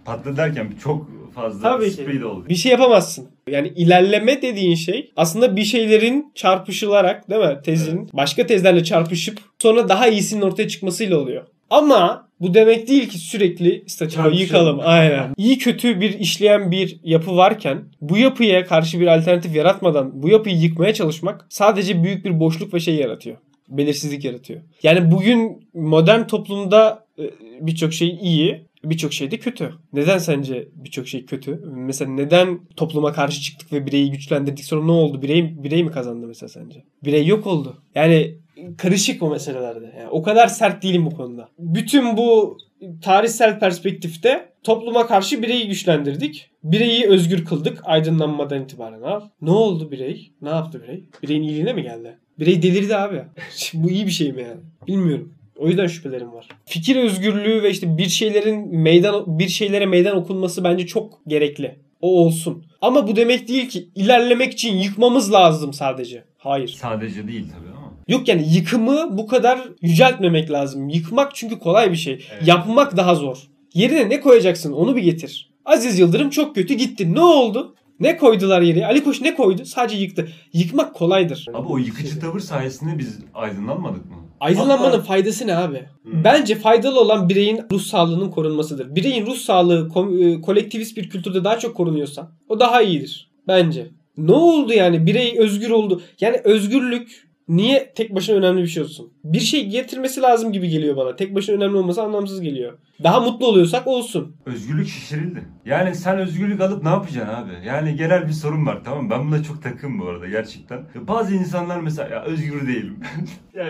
Patladı 0.06 0.38
derken 0.38 0.68
çok 0.84 1.08
fazla 1.36 1.62
Tabii 1.62 1.86
ki. 1.86 1.92
speed 1.92 2.22
oldu. 2.22 2.46
Bir 2.50 2.56
şey 2.56 2.72
yapamazsın. 2.72 3.28
Yani 3.50 3.68
ilerleme 3.76 4.42
dediğin 4.42 4.76
şey 4.76 5.12
aslında 5.16 5.56
bir 5.56 5.64
şeylerin 5.64 6.32
çarpışılarak 6.36 7.30
değil 7.30 7.42
mi? 7.42 7.58
Tezin 7.66 8.10
başka 8.14 8.46
tezlerle 8.46 8.84
çarpışıp 8.84 9.40
sonra 9.62 9.90
daha 9.90 10.08
iyisinin 10.08 10.42
ortaya 10.42 10.68
çıkmasıyla 10.68 11.18
oluyor. 11.18 11.44
Ama 11.70 12.28
bu 12.42 12.54
demek 12.54 12.88
değil 12.88 13.10
ki 13.10 13.18
sürekli 13.18 13.86
Çarpışalım. 13.88 14.34
yıkalım. 14.34 14.80
Aynen. 14.84 15.34
İyi 15.38 15.58
kötü 15.58 16.02
bir 16.02 16.20
işleyen 16.20 16.72
bir 16.72 17.00
yapı 17.04 17.36
varken 17.38 17.84
bu 18.02 18.18
yapıya 18.18 18.66
karşı 18.66 19.00
bir 19.00 19.08
alternatif 19.08 19.56
yaratmadan 19.56 20.24
bu 20.24 20.30
yapıyı 20.30 20.56
yıkmaya 20.56 20.94
çalışmak 20.94 21.46
sadece 21.50 22.04
büyük 22.04 22.26
bir 22.26 22.40
boşluk 22.40 22.74
ve 22.74 22.80
şey 22.80 22.96
yaratıyor. 22.96 23.38
Belirsizlik 23.70 24.26
yaratıyor. 24.26 24.62
Yani 24.84 25.12
bugün 25.12 25.68
modern 25.74 26.28
toplumda 26.28 27.06
e, 27.20 27.24
birçok 27.62 27.94
şey 27.94 28.10
iyi, 28.22 28.66
birçok 28.84 29.14
şey 29.14 29.32
de 29.32 29.38
kötü. 29.38 29.74
Neden 29.94 30.18
sence 30.18 30.68
birçok 30.76 31.08
şey 31.08 31.26
kötü? 31.26 31.62
Mesela 31.66 32.12
neden 32.12 32.60
topluma 32.76 33.14
karşı 33.14 33.42
çıktık 33.42 33.74
ve 33.74 33.86
bireyi 33.86 34.12
güçlendirdik 34.12 34.66
sonra 34.66 34.86
ne 34.86 34.92
oldu? 34.92 35.22
Birey, 35.22 35.64
birey 35.64 35.84
mi 35.84 35.92
kazandı 35.92 36.28
mesela 36.28 36.50
sence? 36.50 36.84
Birey 37.04 37.26
yok 37.26 37.48
oldu. 37.48 37.78
Yani 37.96 38.36
karışık 38.78 39.24
o 39.24 39.30
meselelerde. 39.30 39.94
Yani 40.00 40.10
o 40.10 40.24
kadar 40.24 40.48
sert 40.48 40.84
değilim 40.84 41.06
bu 41.06 41.16
konuda. 41.16 41.50
Bütün 41.60 42.18
bu 42.18 42.58
tarihsel 43.02 43.60
perspektifte 43.60 44.50
topluma 44.64 45.08
karşı 45.08 45.42
bireyi 45.42 45.68
güçlendirdik. 45.68 46.50
Bireyi 46.64 47.08
özgür 47.08 47.46
kıldık 47.46 47.82
aydınlanmadan 47.84 48.64
itibaren 48.64 49.02
al. 49.02 49.22
Ne 49.42 49.52
oldu 49.52 49.92
birey? 49.92 50.32
Ne 50.42 50.50
yaptı 50.50 50.84
birey? 50.84 51.04
Bireyin 51.24 51.44
iyiliğine 51.44 51.74
mi 51.74 51.84
geldi? 51.84 52.18
Birey 52.40 52.62
delirdi 52.62 52.96
abi. 52.96 53.24
Bu 53.74 53.90
iyi 53.90 54.06
bir 54.06 54.12
şey 54.12 54.32
mi 54.32 54.42
yani? 54.42 54.62
Bilmiyorum. 54.88 55.34
O 55.58 55.68
yüzden 55.68 55.88
şüphelerim 55.88 56.34
var. 56.34 56.48
Fikir 56.66 56.96
özgürlüğü 56.96 57.64
ve 57.64 57.70
işte 57.70 57.98
bir 57.98 58.10
şeylerin 58.10 58.78
meydan 58.78 59.40
bir 59.40 59.48
şeylere 59.48 59.86
meydan 59.86 60.18
okunması 60.18 60.64
bence 60.64 60.88
çok 60.88 61.20
gerekli. 61.28 61.76
O 62.02 62.26
olsun. 62.26 62.66
Ama 62.82 63.08
bu 63.08 63.16
demek 63.16 63.48
değil 63.48 63.70
ki 63.70 63.90
ilerlemek 63.96 64.54
için 64.54 64.76
yıkmamız 64.76 65.34
lazım 65.34 65.74
sadece. 65.74 66.24
Hayır. 66.38 66.68
Sadece 66.68 67.28
değil 67.28 67.46
tabii. 67.52 67.73
Yok 68.08 68.28
yani 68.28 68.54
yıkımı 68.54 69.18
bu 69.18 69.28
kadar 69.28 69.60
yüceltmemek 69.82 70.52
lazım. 70.52 70.90
Yıkmak 70.90 71.36
çünkü 71.36 71.60
kolay 71.60 71.92
bir 71.92 71.98
şey. 71.98 72.14
Evet. 72.34 72.48
Yapmak 72.48 72.98
daha 72.98 73.16
zor. 73.16 73.38
Yerine 73.74 74.10
ne 74.10 74.22
koyacaksın 74.22 74.72
onu 74.74 74.96
bir 74.96 75.02
getir. 75.04 75.50
Aziz 75.66 76.00
Yıldırım 76.00 76.30
çok 76.30 76.56
kötü 76.56 76.74
gitti. 76.74 77.14
Ne 77.14 77.22
oldu? 77.22 77.76
Ne 78.00 78.18
koydular 78.18 78.62
yere? 78.62 78.86
Ali 78.86 79.04
Koç 79.04 79.22
ne 79.22 79.36
koydu? 79.36 79.66
Sadece 79.66 79.98
yıktı. 79.98 80.28
Yıkmak 80.54 80.94
kolaydır. 80.94 81.46
Abi 81.54 81.68
o 81.68 81.78
yıkıcı 81.78 82.20
tavır 82.20 82.40
sayesinde 82.40 83.00
biz 83.00 83.20
aydınlanmadık 83.34 84.06
mı? 84.06 84.16
Aydınlanmanın 84.40 84.92
Hatta- 84.92 85.04
faydası 85.04 85.48
ne 85.48 85.56
abi? 85.56 85.84
Hmm. 86.04 86.24
Bence 86.24 86.56
faydalı 86.56 87.00
olan 87.00 87.30
bireyin 87.30 87.62
ruh 87.72 87.82
sağlığının 87.82 88.32
korunmasıdır. 88.32 88.96
Bireyin 88.96 89.26
ruh 89.26 89.36
sağlığı 89.36 89.88
kom- 89.94 90.38
e, 90.38 90.42
kolektivist 90.42 90.98
bir 90.98 91.10
kültürde 91.10 91.44
daha 91.44 91.60
çok 91.60 91.76
korunuyorsa 91.76 92.32
o 92.50 92.60
daha 92.60 92.82
iyidir. 92.82 93.32
Bence. 93.48 93.88
Ne 94.18 94.32
oldu 94.32 94.74
yani? 94.74 95.06
Birey 95.06 95.36
özgür 95.40 95.70
oldu. 95.70 96.02
Yani 96.22 96.38
özgürlük 96.44 97.28
Niye 97.48 97.94
tek 97.96 98.16
başına 98.16 98.36
önemli 98.36 98.62
bir 98.62 98.68
şey 98.68 98.84
olsun? 98.84 99.14
Bir 99.24 99.40
şey 99.40 99.68
getirmesi 99.70 100.22
lazım 100.22 100.52
gibi 100.52 100.70
geliyor 100.70 100.98
bana. 100.98 101.16
Tek 101.16 101.36
başına 101.36 101.56
önemli 101.56 101.78
olması 101.78 102.04
anlamsız 102.04 102.42
geliyor. 102.42 102.78
Daha 103.04 103.20
mutlu 103.20 103.48
oluyorsak 103.48 103.88
olsun. 103.88 104.36
Özgürlük 104.46 104.88
şişirildi. 104.88 105.44
Yani 105.66 105.96
sen 105.96 106.18
özgürlük 106.18 106.62
alıp 106.62 106.84
ne 106.84 106.90
yapacaksın 106.90 107.34
abi? 107.34 107.52
Yani 107.66 107.96
genel 107.96 108.28
bir 108.28 108.34
sorun 108.34 108.66
var 108.66 108.82
tamam 108.86 109.04
mı? 109.04 109.10
Ben 109.10 109.28
buna 109.28 109.44
çok 109.44 109.64
takım 109.64 110.00
bu 110.00 110.08
arada 110.08 110.28
gerçekten. 110.28 110.78
Ya 110.78 111.08
Bazı 111.08 111.36
insanlar 111.36 111.80
mesela 111.80 112.10
ya 112.10 112.24
özgür 112.24 112.68
değilim. 112.68 113.00
ya, 113.56 113.68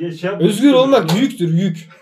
ya 0.00 0.12
şey 0.12 0.30
Özgür 0.30 0.72
olmak 0.72 1.20
yüktür 1.20 1.54
yük. 1.58 1.88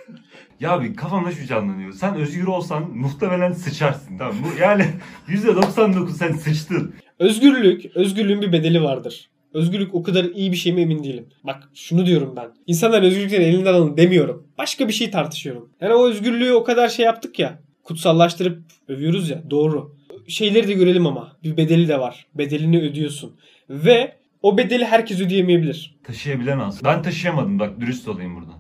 Ya 0.61 0.73
abi 0.73 0.95
kafamda 0.97 1.33
şu 1.33 1.47
canlanıyor. 1.47 1.93
Sen 1.93 2.15
özgür 2.15 2.47
olsan 2.47 2.91
muhtemelen 2.91 3.53
sıçarsın 3.53 4.19
tamam? 4.19 4.35
Bu 4.45 4.61
Yani 4.61 4.87
%99 5.29 6.11
sen 6.11 6.33
sıçtın. 6.33 6.95
Özgürlük, 7.19 7.97
özgürlüğün 7.97 8.43
bir 8.43 8.53
bedeli 8.53 8.83
vardır. 8.83 9.29
Özgürlük 9.57 9.95
o 9.95 10.03
kadar 10.03 10.25
iyi 10.25 10.53
bir 10.53 10.57
şey 10.57 10.73
mi 10.73 10.81
emin 10.81 11.05
değilim. 11.05 11.27
Bak 11.45 11.69
şunu 11.75 12.07
diyorum 12.07 12.37
ben. 12.37 12.49
İnsanlar 12.67 13.03
özgürlüklerini 13.03 13.45
elinden 13.45 13.75
alın 13.75 13.97
demiyorum. 13.97 14.47
Başka 14.59 14.89
bir 14.89 14.93
şey 14.93 15.11
tartışıyorum. 15.11 15.69
Yani 15.81 15.95
o 15.95 16.09
özgürlüğü 16.09 16.53
o 16.53 16.65
kadar 16.65 16.89
şey 16.89 17.05
yaptık 17.05 17.39
ya. 17.39 17.59
Kutsallaştırıp 17.83 18.63
övüyoruz 18.89 19.31
ya. 19.31 19.51
Doğru. 19.51 19.97
Şeyleri 20.29 20.69
de 20.69 20.73
görelim 20.73 21.07
ama. 21.07 21.37
Bir 21.43 21.57
bedeli 21.57 21.89
de 21.89 22.01
var. 22.01 22.27
Bedelini 22.35 22.79
ödüyorsun. 22.83 23.37
Ve 23.71 24.17
o 24.43 24.59
bedeli 24.59 24.85
herkes 24.85 25.21
ödeyemeyebilir. 25.21 25.97
Taşıyabilen 26.05 26.59
az. 26.59 26.85
Ben 26.85 27.03
taşıyamadım 27.03 27.59
bak 27.59 27.81
dürüst 27.81 28.09
olayım 28.09 28.37
burada. 28.37 28.53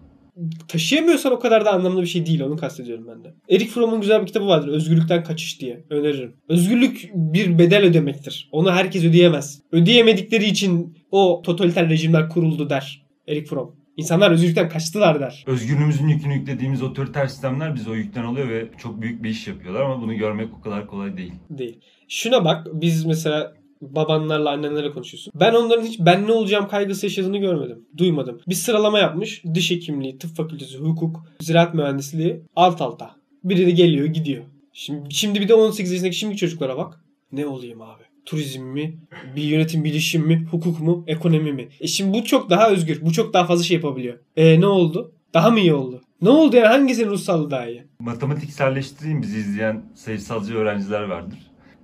Taşıyamıyorsan 0.68 1.32
o 1.32 1.38
kadar 1.38 1.64
da 1.64 1.72
anlamlı 1.72 2.02
bir 2.02 2.06
şey 2.06 2.26
değil. 2.26 2.40
Onu 2.40 2.56
kastediyorum 2.56 3.06
ben 3.08 3.24
de. 3.24 3.34
Erik 3.50 3.70
Fromm'un 3.70 4.00
güzel 4.00 4.20
bir 4.20 4.26
kitabı 4.26 4.46
vardır. 4.46 4.68
Özgürlükten 4.68 5.24
kaçış 5.24 5.60
diye. 5.60 5.84
Öneririm. 5.90 6.36
Özgürlük 6.48 7.10
bir 7.14 7.58
bedel 7.58 7.84
ödemektir. 7.84 8.48
Onu 8.52 8.72
herkes 8.72 9.04
ödeyemez. 9.04 9.62
Ödeyemedikleri 9.72 10.44
için 10.44 10.98
o 11.10 11.42
totaliter 11.44 11.88
rejimler 11.88 12.28
kuruldu 12.28 12.70
der. 12.70 13.06
Erik 13.28 13.46
Fromm. 13.46 13.76
İnsanlar 13.96 14.30
özgürlükten 14.30 14.68
kaçtılar 14.68 15.20
der. 15.20 15.44
Özgürlüğümüzün 15.46 16.08
yükünü 16.08 16.34
yüklediğimiz 16.34 16.82
otoriter 16.82 17.26
sistemler 17.26 17.74
bize 17.74 17.90
o 17.90 17.94
yükten 17.94 18.24
alıyor 18.24 18.48
ve 18.48 18.68
çok 18.78 19.02
büyük 19.02 19.22
bir 19.22 19.30
iş 19.30 19.46
yapıyorlar 19.46 19.80
ama 19.80 20.02
bunu 20.02 20.14
görmek 20.14 20.48
o 20.58 20.60
kadar 20.60 20.86
kolay 20.86 21.16
değil. 21.16 21.32
Değil. 21.50 21.80
Şuna 22.08 22.44
bak. 22.44 22.66
Biz 22.72 23.04
mesela 23.04 23.52
babanlarla 23.80 24.50
annenlerle 24.50 24.90
konuşuyorsun. 24.90 25.32
Ben 25.40 25.54
onların 25.54 25.84
hiç 25.84 26.00
ben 26.00 26.26
ne 26.26 26.32
olacağım 26.32 26.68
kaygısı 26.68 27.06
yaşadığını 27.06 27.38
görmedim. 27.38 27.84
Duymadım. 27.96 28.40
Bir 28.48 28.54
sıralama 28.54 28.98
yapmış. 28.98 29.42
Diş 29.54 29.70
hekimliği, 29.70 30.18
tıp 30.18 30.36
fakültesi, 30.36 30.78
hukuk, 30.78 31.22
ziraat 31.40 31.74
mühendisliği 31.74 32.42
alt 32.56 32.80
alta. 32.80 33.10
Biri 33.44 33.66
de 33.66 33.70
geliyor 33.70 34.06
gidiyor. 34.06 34.44
Şimdi, 34.72 35.14
şimdi 35.14 35.40
bir 35.40 35.48
de 35.48 35.54
18 35.54 35.92
yaşındaki 35.92 36.16
şimdiki 36.16 36.40
çocuklara 36.40 36.76
bak. 36.76 37.00
Ne 37.32 37.46
olayım 37.46 37.82
abi? 37.82 38.02
Turizm 38.24 38.62
mi? 38.62 38.98
Bir 39.36 39.42
yönetim 39.42 39.84
bilişim 39.84 40.26
mi? 40.26 40.46
Hukuk 40.50 40.80
mu? 40.80 41.04
Ekonomi 41.06 41.52
mi? 41.52 41.68
E 41.80 41.86
şimdi 41.86 42.18
bu 42.18 42.24
çok 42.24 42.50
daha 42.50 42.70
özgür. 42.70 43.00
Bu 43.02 43.12
çok 43.12 43.34
daha 43.34 43.46
fazla 43.46 43.64
şey 43.64 43.74
yapabiliyor. 43.74 44.18
E 44.36 44.60
ne 44.60 44.66
oldu? 44.66 45.12
Daha 45.34 45.50
mı 45.50 45.60
iyi 45.60 45.74
oldu? 45.74 46.00
Ne 46.22 46.28
oldu 46.28 46.56
yani 46.56 46.66
hangisinin 46.66 47.10
ruhsallığı 47.10 47.50
daha 47.50 47.66
iyi? 47.66 47.84
Matematikselleştireyim 48.00 49.22
bizi 49.22 49.38
izleyen 49.38 49.84
sayısalcı 49.94 50.54
öğrenciler 50.54 51.02
vardır. 51.02 51.38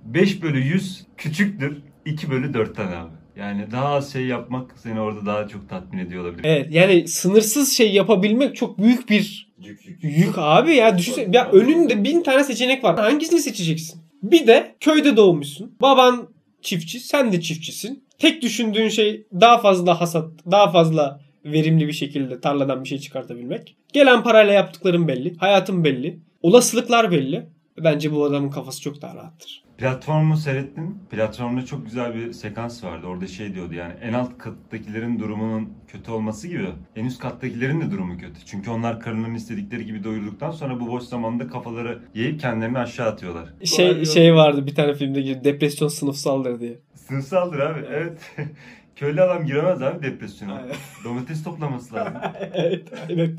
5 0.05 0.41
bölü 0.41 0.59
100 0.59 1.03
küçüktür 1.17 1.77
2 2.05 2.31
bölü 2.31 2.51
4'ten 2.51 2.87
abi. 2.87 3.11
Yani 3.35 3.71
daha 3.71 3.87
az 3.87 4.13
şey 4.13 4.25
yapmak 4.25 4.75
seni 4.77 4.99
orada 4.99 5.25
daha 5.25 5.47
çok 5.47 5.69
tatmin 5.69 5.99
ediyor 5.99 6.23
olabilir. 6.23 6.43
Evet 6.43 6.67
yani 6.71 7.07
sınırsız 7.07 7.73
şey 7.73 7.93
yapabilmek 7.93 8.55
çok 8.55 8.77
büyük 8.77 9.09
bir 9.09 9.53
Yük 9.63 9.87
yük. 9.87 10.03
Yük 10.03 10.37
abi 10.37 10.75
ya 10.75 10.97
düşünsene. 10.97 11.37
Ya 11.37 11.51
önünde 11.51 12.03
bin 12.03 12.23
tane 12.23 12.43
seçenek 12.43 12.83
var. 12.83 12.99
Hangisini 12.99 13.39
seçeceksin? 13.39 14.01
Bir 14.23 14.47
de 14.47 14.75
köyde 14.79 15.17
doğmuşsun. 15.17 15.75
Baban 15.81 16.27
çiftçi, 16.61 16.99
sen 16.99 17.31
de 17.31 17.41
çiftçisin. 17.41 18.03
Tek 18.19 18.41
düşündüğün 18.41 18.89
şey 18.89 19.27
daha 19.33 19.57
fazla 19.57 20.01
hasat, 20.01 20.29
daha 20.51 20.71
fazla 20.71 21.19
verimli 21.45 21.87
bir 21.87 21.93
şekilde 21.93 22.41
tarladan 22.41 22.83
bir 22.83 22.89
şey 22.89 22.99
çıkartabilmek. 22.99 23.75
Gelen 23.93 24.23
parayla 24.23 24.53
yaptıkların 24.53 25.07
belli. 25.07 25.37
Hayatın 25.37 25.83
belli. 25.83 26.19
Olasılıklar 26.41 27.11
belli. 27.11 27.45
Bence 27.77 28.11
bu 28.11 28.25
adamın 28.25 28.49
kafası 28.49 28.81
çok 28.81 29.01
daha 29.01 29.15
rahattır. 29.15 29.63
Platformu 29.83 30.37
seyrettin. 30.37 30.97
Platformda 31.11 31.65
çok 31.65 31.85
güzel 31.85 32.15
bir 32.15 32.33
sekans 32.33 32.83
vardı. 32.83 33.07
Orada 33.07 33.27
şey 33.27 33.55
diyordu 33.55 33.73
yani 33.73 33.93
en 34.01 34.13
alt 34.13 34.37
kattakilerin 34.37 35.19
durumunun 35.19 35.69
kötü 35.87 36.11
olması 36.11 36.47
gibi 36.47 36.67
en 36.95 37.05
üst 37.05 37.19
kattakilerin 37.19 37.81
de 37.81 37.91
durumu 37.91 38.17
kötü. 38.17 38.45
Çünkü 38.45 38.71
onlar 38.71 38.99
karınlarının 38.99 39.35
istedikleri 39.35 39.85
gibi 39.85 40.03
doyurduktan 40.03 40.51
sonra 40.51 40.79
bu 40.79 40.87
boş 40.87 41.03
zamanda 41.03 41.47
kafaları 41.47 41.99
yiyip 42.13 42.39
kendilerini 42.39 42.77
aşağı 42.79 43.07
atıyorlar. 43.07 43.49
Şey 43.63 44.05
şey 44.05 44.35
vardı 44.35 44.65
bir 44.65 44.75
tane 44.75 44.93
filmde 44.93 45.43
depresyon 45.43 45.87
sınıfsaldır 45.87 46.59
diye. 46.59 46.79
Sınıfsaldır 46.95 47.59
abi 47.59 47.79
evet. 47.91 48.31
Köylü 48.95 49.21
adam 49.21 49.45
giremez 49.45 49.81
abi 49.81 50.03
depresyona. 50.03 50.53
Aynen. 50.53 50.75
Domates 51.03 51.43
toplaması 51.43 51.95
lazım. 51.95 52.13
evet 52.53 52.87
aynen. 53.09 53.37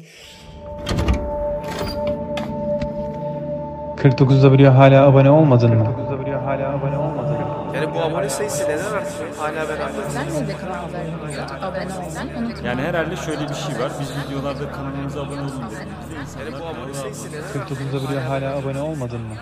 49'da 3.97 4.79
hala 4.79 5.07
abone 5.07 5.31
olmadın 5.31 5.75
mı? 5.75 6.04
49'da 6.55 6.63
hala 6.63 6.77
abone 6.79 6.99
olmadın 6.99 7.33
mı? 7.33 7.73
Yani 7.75 7.95
bu 7.95 8.01
abone 8.01 8.29
sayısı 8.29 8.65
neden 8.65 8.85
artıyor? 8.85 9.37
Hala 9.39 9.69
ben 9.69 9.81
anlamadım. 9.81 10.11
Sizler 10.11 10.49
de 10.49 10.57
kanallarımıza 10.57 11.47
abone. 12.23 12.69
Yani 12.69 12.83
herhalde 12.83 13.17
şöyle 13.17 13.49
bir 13.49 13.55
şey 13.55 13.75
var. 13.81 13.93
Biz 14.01 14.13
videolarda 14.27 14.73
kanalımıza 14.73 15.23
abone 15.23 15.41
olun 15.41 15.45
insanlar 15.47 16.47
Yani 16.47 16.61
bu 16.61 16.65
abone 16.67 16.95
sayısı 16.95 17.29
neden 17.29 17.43
artıyor? 17.43 17.67
49'da 17.67 18.31
hala 18.31 18.57
abone 18.59 18.81
olmadın 18.81 19.21
mı? 19.21 19.35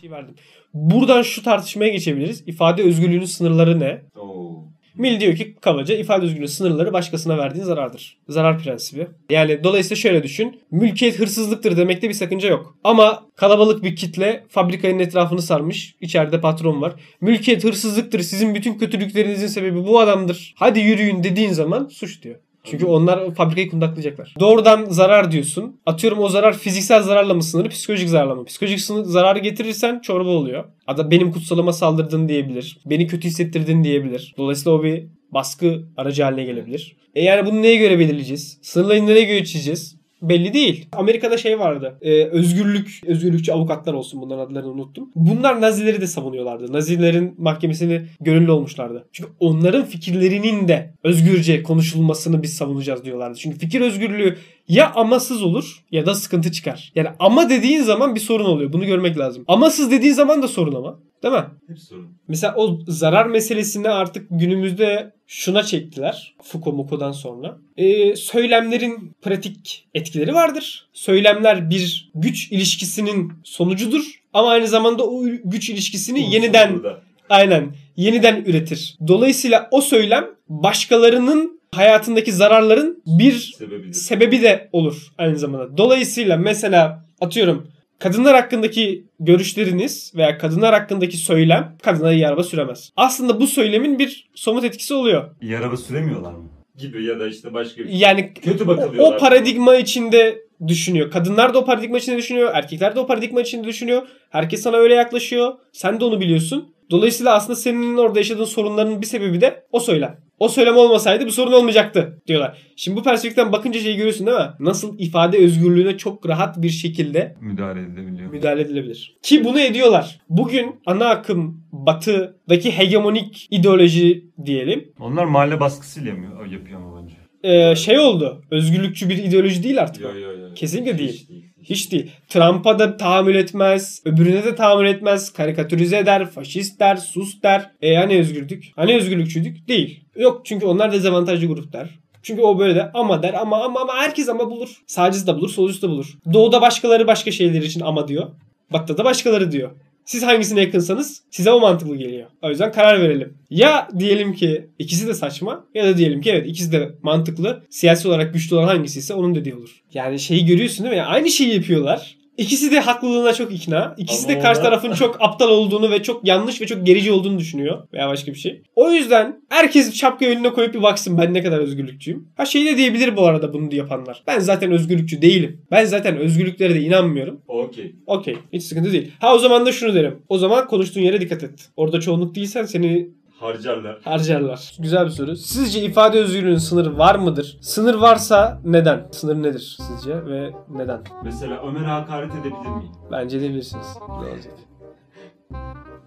şey 0.00 0.10
verdim. 0.10 0.34
Buradan 0.74 1.22
şu 1.22 1.42
tartışmaya 1.42 1.88
geçebiliriz. 1.88 2.48
İfade 2.48 2.82
özgürlüğünün 2.82 3.24
sınırları 3.24 3.80
ne? 3.80 4.02
Oo. 4.16 4.71
Mill 4.98 5.20
diyor 5.20 5.36
ki 5.36 5.56
kabaca 5.60 5.94
ifade 5.94 6.24
özgürlüğünün 6.24 6.46
sınırları 6.46 6.92
başkasına 6.92 7.38
verdiğin 7.38 7.64
zarardır. 7.64 8.18
Zarar 8.28 8.58
prensibi. 8.58 9.06
Yani 9.30 9.64
dolayısıyla 9.64 9.96
şöyle 9.96 10.22
düşün. 10.22 10.60
Mülkiyet 10.70 11.18
hırsızlıktır 11.18 11.76
demekte 11.76 12.08
bir 12.08 12.14
sakınca 12.14 12.48
yok. 12.48 12.76
Ama 12.84 13.26
kalabalık 13.36 13.82
bir 13.82 13.96
kitle 13.96 14.44
fabrikanın 14.48 14.98
etrafını 14.98 15.42
sarmış. 15.42 15.94
İçeride 16.00 16.40
patron 16.40 16.82
var. 16.82 16.92
Mülkiyet 17.20 17.64
hırsızlıktır. 17.64 18.20
Sizin 18.20 18.54
bütün 18.54 18.78
kötülüklerinizin 18.78 19.46
sebebi 19.46 19.86
bu 19.86 20.00
adamdır. 20.00 20.54
Hadi 20.56 20.80
yürüyün 20.80 21.24
dediğin 21.24 21.52
zaman 21.52 21.88
suç 21.88 22.22
diyor. 22.22 22.36
Çünkü 22.64 22.86
onlar 22.86 23.34
fabrikayı 23.34 23.70
kundaklayacaklar. 23.70 24.34
Doğrudan 24.40 24.84
zarar 24.84 25.32
diyorsun. 25.32 25.80
Atıyorum 25.86 26.18
o 26.18 26.28
zarar 26.28 26.58
fiziksel 26.58 27.02
zararla 27.02 27.34
mı 27.34 27.42
sınırlı, 27.42 27.68
psikolojik 27.68 28.08
zararla 28.08 28.34
mı? 28.34 28.44
Psikolojik 28.44 28.80
zararı 28.80 29.38
getirirsen 29.38 30.00
çorba 30.00 30.28
oluyor. 30.28 30.64
Ada 30.86 31.10
benim 31.10 31.32
kutsalıma 31.32 31.72
saldırdın 31.72 32.28
diyebilir. 32.28 32.78
Beni 32.86 33.06
kötü 33.06 33.28
hissettirdin 33.28 33.84
diyebilir. 33.84 34.34
Dolayısıyla 34.38 34.78
o 34.78 34.82
bir 34.82 35.06
baskı 35.30 35.82
aracı 35.96 36.22
haline 36.22 36.44
gelebilir. 36.44 36.96
E 37.14 37.22
yani 37.24 37.46
bunu 37.46 37.62
neye 37.62 37.76
göre 37.76 37.98
belirleyeceğiz? 37.98 38.58
Sınırları 38.62 39.06
nereye 39.06 39.24
göre 39.24 39.44
çizeceğiz? 39.44 40.01
Belli 40.22 40.52
değil. 40.52 40.88
Amerika'da 40.92 41.36
şey 41.36 41.58
vardı. 41.58 41.98
e, 42.02 42.24
özgürlük, 42.24 43.00
özgürlükçü 43.06 43.52
avukatlar 43.52 43.94
olsun 43.94 44.20
bunların 44.20 44.46
adlarını 44.46 44.70
unuttum. 44.70 45.10
Bunlar 45.14 45.60
Nazileri 45.60 46.00
de 46.00 46.06
savunuyorlardı. 46.06 46.72
Nazilerin 46.72 47.34
mahkemesini 47.38 48.02
gönüllü 48.20 48.50
olmuşlardı. 48.50 49.08
Çünkü 49.12 49.30
onların 49.40 49.84
fikirlerinin 49.84 50.68
de 50.68 50.94
özgürce 51.04 51.62
konuşulmasını 51.62 52.42
biz 52.42 52.54
savunacağız 52.54 53.04
diyorlardı. 53.04 53.38
Çünkü 53.38 53.58
fikir 53.58 53.80
özgürlüğü 53.80 54.36
ya 54.68 54.92
amasız 54.94 55.42
olur 55.42 55.84
ya 55.90 56.06
da 56.06 56.14
sıkıntı 56.14 56.52
çıkar. 56.52 56.92
Yani 56.94 57.08
ama 57.18 57.50
dediğin 57.50 57.82
zaman 57.82 58.14
bir 58.14 58.20
sorun 58.20 58.44
oluyor. 58.44 58.72
Bunu 58.72 58.86
görmek 58.86 59.18
lazım. 59.18 59.44
Amasız 59.48 59.90
dediğin 59.90 60.12
zaman 60.14 60.42
da 60.42 60.48
sorun 60.48 60.74
ama. 60.74 60.98
Değil 61.22 61.34
mi? 61.34 61.44
Hep 61.68 61.78
sorun. 61.78 62.08
Mesela 62.28 62.54
o 62.56 62.78
zarar 62.88 63.26
meselesini 63.26 63.88
artık 63.88 64.26
günümüzde 64.30 65.12
şuna 65.26 65.62
çektiler. 65.62 66.34
Foucault 66.42 66.76
Moucault'dan 66.76 67.12
sonra. 67.12 67.58
Ee, 67.76 68.16
söylemlerin 68.16 69.12
pratik 69.22 69.88
etkileri 69.94 70.34
vardır. 70.34 70.88
Söylemler 70.92 71.70
bir 71.70 72.10
güç 72.14 72.52
ilişkisinin 72.52 73.32
sonucudur. 73.44 74.02
Ama 74.32 74.50
aynı 74.50 74.68
zamanda 74.68 75.06
o 75.06 75.22
güç 75.44 75.70
ilişkisini 75.70 76.34
yeniden 76.34 76.74
Burada. 76.74 77.00
aynen 77.30 77.74
yeniden 77.96 78.44
üretir. 78.46 78.96
Dolayısıyla 79.08 79.68
o 79.70 79.80
söylem 79.80 80.26
başkalarının 80.48 81.60
hayatındaki 81.74 82.32
zararların 82.32 83.02
bir 83.06 83.54
Sebebidir. 83.58 83.92
sebebi 83.92 84.42
de 84.42 84.68
olur 84.72 85.08
aynı 85.18 85.38
zamanda. 85.38 85.76
Dolayısıyla 85.76 86.36
mesela 86.36 87.04
atıyorum 87.20 87.68
kadınlar 88.02 88.34
hakkındaki 88.34 89.04
görüşleriniz 89.20 90.12
veya 90.16 90.38
kadınlar 90.38 90.74
hakkındaki 90.74 91.16
söylem 91.16 91.76
kadınlara 91.82 92.12
iyi 92.12 92.28
araba 92.28 92.42
süremez. 92.42 92.92
Aslında 92.96 93.40
bu 93.40 93.46
söylemin 93.46 93.98
bir 93.98 94.30
somut 94.34 94.64
etkisi 94.64 94.94
oluyor. 94.94 95.30
İyi 95.40 95.58
araba 95.58 95.76
süremiyorlar 95.76 96.32
mı? 96.32 96.48
Gibi 96.78 97.04
ya 97.04 97.20
da 97.20 97.28
işte 97.28 97.54
başka 97.54 97.84
bir 97.84 97.88
Yani 97.88 98.34
Kötü 98.34 98.64
o, 98.64 98.66
bakılıyorlar. 98.66 99.16
o 99.16 99.18
paradigma 99.18 99.76
içinde 99.76 100.38
düşünüyor. 100.68 101.10
Kadınlar 101.10 101.54
da 101.54 101.58
o 101.58 101.64
paradigma 101.64 101.98
içinde 101.98 102.16
düşünüyor. 102.16 102.50
Erkekler 102.54 102.96
de 102.96 103.00
o 103.00 103.06
paradigma 103.06 103.40
içinde 103.40 103.66
düşünüyor. 103.68 104.02
Herkes 104.30 104.62
sana 104.62 104.76
öyle 104.76 104.94
yaklaşıyor. 104.94 105.52
Sen 105.72 106.00
de 106.00 106.04
onu 106.04 106.20
biliyorsun. 106.20 106.74
Dolayısıyla 106.90 107.34
aslında 107.34 107.56
senin 107.56 107.96
orada 107.96 108.18
yaşadığın 108.18 108.44
sorunların 108.44 109.00
bir 109.00 109.06
sebebi 109.06 109.40
de 109.40 109.64
o 109.72 109.80
söylem. 109.80 110.16
O 110.38 110.48
söylem 110.48 110.76
olmasaydı 110.76 111.26
bu 111.26 111.30
sorun 111.32 111.52
olmayacaktı 111.52 112.22
diyorlar. 112.26 112.58
Şimdi 112.76 112.96
bu 112.96 113.02
perspektiften 113.02 113.52
bakınca 113.52 113.80
şeyi 113.80 113.96
görüyorsun 113.96 114.26
değil 114.26 114.38
mi? 114.38 114.50
Nasıl 114.60 114.98
ifade 114.98 115.38
özgürlüğüne 115.38 115.96
çok 115.98 116.28
rahat 116.28 116.62
bir 116.62 116.68
şekilde 116.68 117.36
Müdahale 117.40 117.80
edilebiliyor. 117.80 118.30
müdahale 118.30 118.60
edilebilir. 118.62 119.16
Ki 119.22 119.44
bunu 119.44 119.60
ediyorlar. 119.60 120.20
Bugün 120.28 120.80
ana 120.86 121.06
akım 121.08 121.62
batıdaki 121.72 122.70
hegemonik 122.78 123.48
ideoloji 123.50 124.24
diyelim 124.44 124.92
Onlar 125.00 125.24
mahalle 125.24 125.60
baskısıyla 125.60 126.14
mı 126.14 126.26
yapıyor 126.52 126.80
ama 126.80 127.02
bence? 127.02 127.14
Ee, 127.42 127.76
şey 127.76 127.98
oldu. 127.98 128.42
Özgürlükçü 128.50 129.08
bir 129.08 129.18
ideoloji 129.18 129.62
değil 129.62 129.82
artık. 129.82 130.02
Yo 130.02 130.14
yo 130.14 130.38
yo. 130.38 130.54
Kesinlikle 130.54 130.98
değil. 130.98 131.26
Hiç 131.62 131.92
değil. 131.92 132.10
Trump'a 132.28 132.78
da 132.78 132.96
tahammül 132.96 133.34
etmez. 133.34 134.02
Öbürüne 134.04 134.44
de 134.44 134.54
tahammül 134.54 134.86
etmez. 134.86 135.32
Karikatürize 135.32 135.98
eder. 135.98 136.30
Faşist 136.30 136.80
der. 136.80 136.96
Sus 136.96 137.42
der. 137.42 137.70
E 137.82 137.96
hani 137.96 138.18
özgürlük? 138.18 138.72
Hani 138.76 138.96
özgürlükçüydük? 138.96 139.68
Değil. 139.68 140.00
Yok 140.16 140.40
çünkü 140.44 140.66
onlar 140.66 140.92
dezavantajlı 140.92 141.46
grup 141.46 141.72
der. 141.72 141.88
Çünkü 142.22 142.42
o 142.42 142.58
böyle 142.58 142.74
de 142.74 142.90
ama 142.94 143.22
der 143.22 143.34
ama 143.34 143.64
ama 143.64 143.80
ama 143.80 143.94
herkes 143.94 144.28
ama 144.28 144.50
bulur. 144.50 144.68
Sağcısı 144.86 145.26
da 145.26 145.36
bulur, 145.36 145.48
solcusu 145.48 145.82
da 145.82 145.90
bulur. 145.90 146.18
Doğuda 146.32 146.60
başkaları 146.60 147.06
başka 147.06 147.30
şeyler 147.30 147.62
için 147.62 147.80
ama 147.80 148.08
diyor. 148.08 148.28
Batı'da 148.72 148.98
da 148.98 149.04
başkaları 149.04 149.52
diyor. 149.52 149.70
Siz 150.04 150.22
hangisine 150.22 150.60
yakınsanız 150.60 151.22
size 151.30 151.50
o 151.50 151.60
mantıklı 151.60 151.96
geliyor. 151.96 152.26
O 152.42 152.48
yüzden 152.48 152.72
karar 152.72 153.02
verelim. 153.02 153.34
Ya 153.50 153.88
diyelim 153.98 154.34
ki 154.34 154.66
ikisi 154.78 155.06
de 155.06 155.14
saçma 155.14 155.64
ya 155.74 155.84
da 155.84 155.96
diyelim 155.96 156.20
ki 156.20 156.30
evet 156.30 156.46
ikisi 156.48 156.72
de 156.72 156.94
mantıklı. 157.02 157.62
Siyasi 157.70 158.08
olarak 158.08 158.34
güçlü 158.34 158.56
olan 158.56 158.66
hangisi 158.66 158.98
ise 158.98 159.14
onun 159.14 159.34
dediği 159.34 159.54
olur. 159.54 159.82
Yani 159.94 160.18
şeyi 160.18 160.46
görüyorsun 160.46 160.84
değil 160.84 160.94
mi? 160.94 160.98
Yani 160.98 161.08
aynı 161.08 161.28
şeyi 161.28 161.54
yapıyorlar. 161.54 162.16
İkisi 162.38 162.70
de 162.70 162.80
haklılığına 162.80 163.32
çok 163.32 163.52
ikna. 163.52 163.94
İkisi 163.98 164.26
Ama 164.26 164.36
de 164.36 164.42
karşı 164.42 164.62
tarafın 164.62 164.92
çok 164.92 165.16
aptal 165.20 165.48
olduğunu 165.48 165.90
ve 165.90 166.02
çok 166.02 166.28
yanlış 166.28 166.60
ve 166.60 166.66
çok 166.66 166.86
gerici 166.86 167.12
olduğunu 167.12 167.38
düşünüyor. 167.38 167.82
Veya 167.92 168.08
başka 168.08 168.32
bir 168.32 168.38
şey. 168.38 168.62
O 168.76 168.90
yüzden 168.90 169.40
herkes 169.48 169.94
şapkayı 169.94 170.36
önüne 170.36 170.52
koyup 170.52 170.74
bir 170.74 170.82
baksın 170.82 171.18
ben 171.18 171.34
ne 171.34 171.42
kadar 171.42 171.58
özgürlükçüyüm. 171.58 172.28
Ha 172.36 172.46
şey 172.46 172.66
de 172.66 172.76
diyebilir 172.76 173.16
bu 173.16 173.26
arada 173.26 173.52
bunu 173.52 173.74
yapanlar. 173.74 174.22
Ben 174.26 174.38
zaten 174.38 174.72
özgürlükçü 174.72 175.22
değilim. 175.22 175.62
Ben 175.70 175.84
zaten 175.84 176.16
özgürlüklere 176.16 176.74
de 176.74 176.80
inanmıyorum. 176.80 177.40
Okey. 177.48 177.94
Okey. 178.06 178.36
Hiç 178.52 178.62
sıkıntı 178.62 178.92
değil. 178.92 179.12
Ha 179.18 179.34
o 179.34 179.38
zaman 179.38 179.66
da 179.66 179.72
şunu 179.72 179.94
derim. 179.94 180.18
O 180.28 180.38
zaman 180.38 180.66
konuştuğun 180.68 181.00
yere 181.00 181.20
dikkat 181.20 181.44
et. 181.44 181.70
Orada 181.76 182.00
çoğunluk 182.00 182.34
değilsen 182.34 182.64
seni 182.64 183.08
Harcarlar. 183.42 184.00
harcarlar. 184.04 184.72
Güzel 184.78 185.04
bir 185.04 185.10
soru. 185.10 185.36
Sizce 185.36 185.82
ifade 185.82 186.18
özgürlüğünün 186.18 186.56
sınırı 186.58 186.98
var 186.98 187.14
mıdır? 187.14 187.58
Sınır 187.60 187.94
varsa 187.94 188.60
neden? 188.64 189.08
Sınır 189.12 189.42
nedir 189.42 189.76
sizce 189.80 190.26
ve 190.26 190.52
neden? 190.68 191.02
Mesela 191.24 191.62
Ömer'e 191.66 191.86
hakaret 191.86 192.34
edebilir 192.34 192.68
miyim? 192.68 192.92
Bence 193.10 193.36
edebilirsiniz. 193.38 193.86
Güzel 194.18 194.32
olacak. 194.34 194.54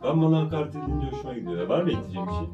Ben 0.04 0.22
bana 0.22 0.40
hakaret 0.46 0.76
edince 0.76 1.08
hoşuma 1.12 1.34
gidiyor. 1.34 1.68
Var 1.68 1.82
mı 1.84 1.90
ekleyeceğim 1.92 2.28
bir 2.28 2.32
şey? 2.34 2.48